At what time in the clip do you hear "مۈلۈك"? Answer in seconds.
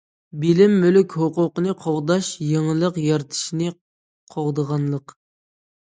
0.85-1.13